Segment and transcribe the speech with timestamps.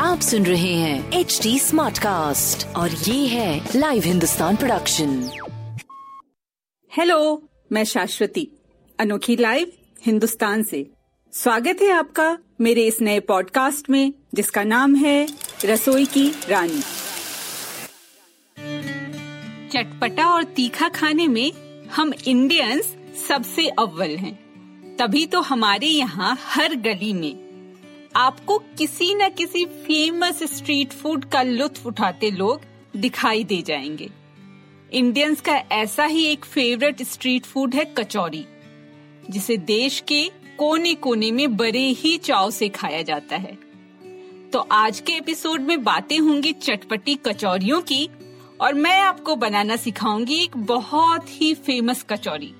[0.00, 5.30] आप सुन रहे हैं एच डी स्मार्ट कास्ट और ये है लाइव हिंदुस्तान प्रोडक्शन
[6.96, 8.50] हेलो मैं शाश्वती
[8.98, 9.72] अनोखी लाइव
[10.06, 10.90] हिंदुस्तान से।
[11.32, 15.28] स्वागत है आपका मेरे इस नए पॉडकास्ट में जिसका नाम है
[15.64, 16.80] रसोई की रानी।
[19.68, 21.52] चटपटा और तीखा खाने में
[21.86, 22.94] हम इंडियंस
[23.28, 24.43] सबसे अव्वल हैं।
[24.98, 27.34] तभी तो हमारे यहाँ हर गली में
[28.16, 32.60] आपको किसी न किसी फ़ेमस स्ट्रीट फ़ूड का लुत्फ उठाते लोग
[32.96, 34.10] दिखाई दे जाएँगे।
[34.92, 38.44] इंडियंस का ऐसा ही एक फेवरेट स्ट्रीट फ़ूड है कचौरी
[39.30, 40.22] जिसे देश के
[40.58, 43.58] कोने कोने में बड़े ही चाव से खाया जाता है।
[44.52, 48.08] तो आज के एपिसोड में बातें होंगी चटपटी कचौरियों की,
[48.60, 52.54] और मैं आपको बनाना सिखाऊँगी एक बहुत ही फ़ेमस कचौरी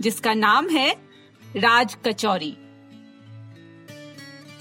[0.00, 1.05] जिसका नाम है
[1.56, 2.56] राज कचौरी।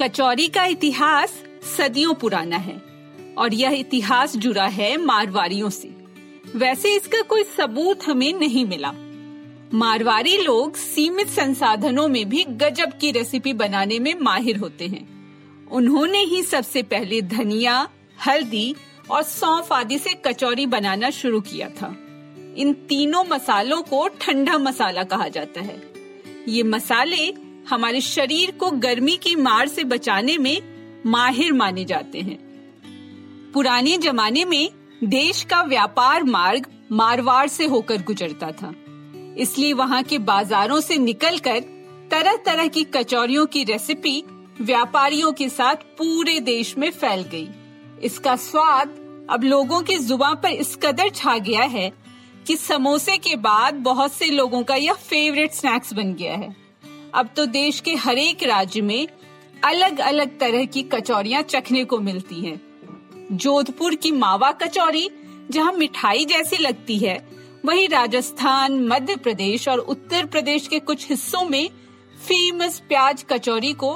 [0.01, 1.43] कचौरी का इतिहास
[1.77, 2.81] सदियों पुराना है
[3.37, 5.87] और यह इतिहास जुड़ा है मारवाड़ियों से।
[6.55, 8.91] वैसे इसका कोई सबूत हमें नहीं मिला।
[9.73, 15.07] मारवाड़ी लोग सीमित संसाधनों में भी गजब की रेसिपी बनाने में माहिर होते हैं।
[15.67, 17.87] उन्होंने ही सबसे पहले धनिया,
[18.27, 18.75] हल्दी
[19.11, 21.95] और सौंफ आदि से कचौरी बनाना शुरू किया था।
[22.57, 25.94] इन तीनों मसालों को ठंडा मसाला कहा जाता है।
[26.47, 27.33] ये मसाले
[27.69, 30.61] हमारे शरीर को गर्मी की मार से बचाने में
[31.05, 32.37] माहिर माने जाते हैं।
[33.53, 34.69] पुराने जमाने में
[35.03, 38.73] देश का व्यापार मार्ग मारवाड़ से होकर गुजरता था।
[39.37, 41.59] इसलिए वहाँ के बाजारों से निकलकर
[42.11, 44.23] तरह तरह की कचौरियों की रेसिपी
[44.61, 47.47] व्यापारियों के साथ पूरे देश में फैल गई।
[48.03, 48.95] इसका स्वाद
[49.29, 51.91] अब लोगों की ज़ुबान पर इस कदर छा गया है
[52.47, 56.55] कि समोसे के बाद बहुत से लोगों का यह फेवरेट स्नैक्स बन गया है
[57.13, 59.07] अब तो देश के हर एक राज्य में
[59.63, 62.59] अलग अलग तरह की कचौरियाँ चखने को मिलती हैं।
[63.31, 65.09] जोधपुर की मावा कचौरी
[65.51, 67.15] जहाँ मिठाई जैसी लगती है,
[67.65, 71.69] वहीं राजस्थान, मध्य प्रदेश और उत्तर प्रदेश के कुछ हिस्सों में
[72.27, 73.93] फ़ेमस प्याज कचौरी को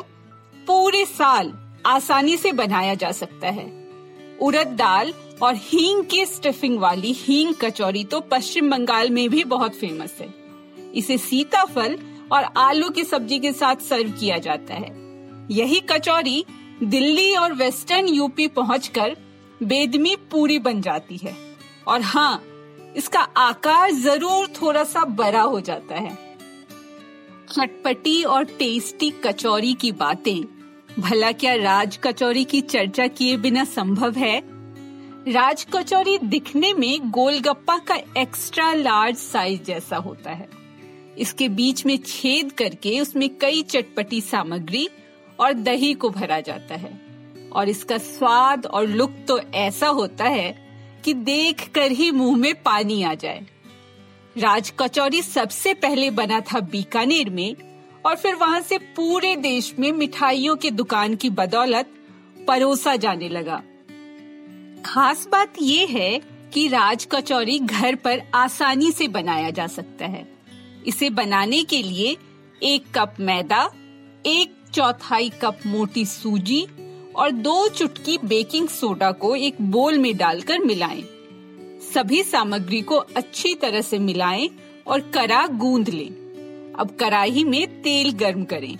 [0.67, 1.53] पूरे साल
[1.85, 3.65] आसानी से बनाया जा सकता है
[4.41, 9.75] उड़द दाल और हींग की स्टफिंग वाली हींग कचौरी तो पश्चिम बंगाल में भी बहुत
[9.75, 10.33] फ़ेमस है।
[10.93, 11.97] इसे सीताफल
[12.31, 14.91] और आलू की सब्ज़ी के साथ सर्व किया जाता है।
[15.51, 16.43] यही कचौरी
[16.83, 19.15] दिल्ली और वेस्टर्न यूपी पहुंचकर
[19.63, 21.35] बेदमी पूरी बन जाती है।
[21.87, 22.43] और हाँ
[22.97, 26.17] इसका आकार ज़रूर थोड़ा सा बड़ा हो जाता है।
[27.51, 30.43] चटपटी और टेस्टी कचौरी की बातें।
[30.99, 34.39] भला क्या राज कचौरी की चर्चा किए बिना संभव है?
[35.29, 40.47] राज कचौरी दिखने में गोलगप्पा का एक्स्ट्रा लार्ज साइज़ जैसा होता है।
[41.17, 44.87] इसके बीच में छेद करके उसमें कई चटपटी सामग्री
[45.39, 46.91] और दही को भरा जाता है।
[47.51, 50.51] और इसका स्वाद और लुक तो ऐसा होता है
[51.05, 53.45] कि देख कर ही मुँह में पानी आ जाए।
[54.37, 57.55] राज कचौरी सबसे पहले बना था बीकानेर में
[58.05, 61.93] और फिर वहाँ से पूरे देश में मिठाइयों की दुकान की बदौलत
[62.47, 63.63] परोसा जाने लगा।
[64.85, 66.21] खास बात ये है
[66.53, 70.27] कि राज कचौरी घर पर आसानी से बनाया जा सकता है
[70.87, 72.15] इसे बनाने के लिए
[72.63, 73.71] एक कप मैदा,
[74.25, 76.65] एक चौथाई कप मोटी सूजी
[77.15, 81.03] और दो चुटकी बेकिंग सोडा को एक बोल में डालकर मिलाएँ।
[81.93, 84.49] सभी सामग्री को अच्छी तरह से मिलाएँ
[84.87, 86.09] और करा गूंद लें।
[86.79, 88.77] अब कढ़ाई में तेल गर्म करें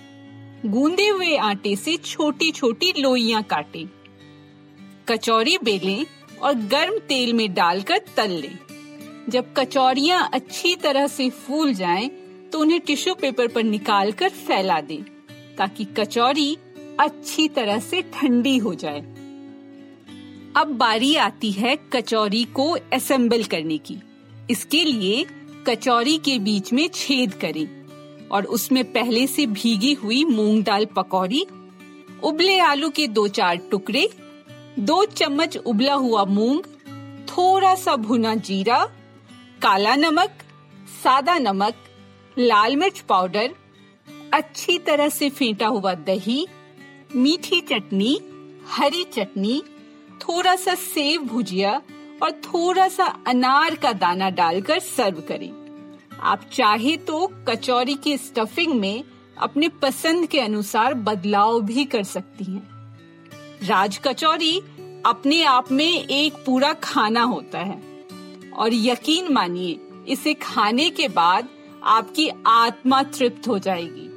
[0.65, 3.85] गूंदे हुए आटे से छोटी छोटी लोइयाँ काटें
[5.09, 6.05] कचौरी बेलें
[6.41, 8.57] और गर्म तेल में डालकर तल लें।
[9.29, 12.09] जब कचौरियाँ अच्छी तरह से फूल जाएँ,
[12.51, 15.01] तो उन्हें टिश्यू पेपर पर निकालकर फैला दें
[15.57, 16.57] ताकि कचौरी
[16.99, 18.99] अच्छी तरह से ठंडी हो जाए।
[20.57, 23.97] अब बारी आती है कचौरी को असेंबल करने की।
[24.51, 25.25] इसके लिए
[25.67, 27.67] कचौरी के बीच में छेद करें
[28.29, 31.45] और उसमें पहले से भीगी हुई मूंग दाल पकौड़ी
[32.23, 34.09] उबले आलू के दो चार टुकड़े
[34.79, 36.63] दो चम्मच उबला हुआ मूंग,
[37.27, 38.85] थोड़ा सा भुना जीरा,
[39.61, 40.29] काला नमक,
[41.03, 41.73] सादा नमक,
[42.37, 43.53] लाल मिर्च पाउडर,
[44.33, 46.47] अच्छी तरह से फेंटा हुआ दही,
[47.15, 48.21] मीठी चटनी,
[48.69, 49.63] हरी चटनी,
[50.21, 51.81] थोड़ा सा सेव भुजिया
[52.23, 55.51] और थोड़ा सा अनार का दाना डालकर सर्व करें
[56.21, 59.03] आप चाहे तो कचौरी की स्टफिंग में
[59.37, 62.78] अपने पसंद के अनुसार बदलाव भी कर सकती हैं।
[63.63, 64.57] राज कचौरी
[65.05, 67.81] अपने आप में एक पूरा खाना होता है।
[68.53, 71.49] और यकीन मानिए, इसे खाने के बाद
[71.83, 74.07] आपकी आत्मा तृप्त हो जाएगी।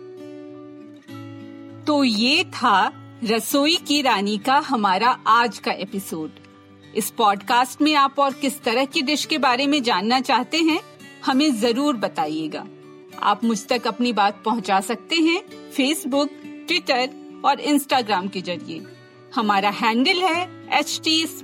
[1.87, 2.93] तो ये था
[3.25, 6.31] रसोई की रानी का हमारा आज का एपिसोड।
[6.95, 10.81] इस पॉडकास्ट में आप और किस तरह की डिश के बारे में जानना चाहते हैं,
[11.27, 12.65] हमें ज़रूर बताइएगा।
[13.23, 15.41] आप मुझ तक अपनी बात पहुँचा सकते हैं
[15.71, 16.31] फेसबुक
[16.69, 17.11] ट्विटर
[17.45, 18.85] और इंस्टाग्राम के ज़रिए।
[19.35, 21.41] हमारा हैंडल है एच टी